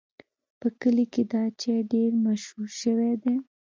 په 0.59 0.67
کلي 0.79 1.05
کې 1.13 1.23
دا 1.31 1.43
چای 1.61 1.79
ډېر 1.93 2.09
مشهور 2.25 2.69
شوی 2.81 3.13
دی. 3.23 3.35